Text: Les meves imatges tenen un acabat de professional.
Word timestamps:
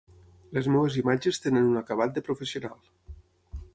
Les 0.57 0.69
meves 0.75 0.95
imatges 1.01 1.39
tenen 1.43 1.69
un 1.73 1.81
acabat 1.85 2.17
de 2.17 2.25
professional. 2.31 2.81